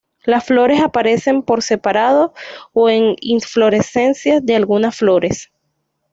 [0.23, 2.33] Las flores aparecen por separado
[2.73, 5.51] o en inflorescencias de algunas flores.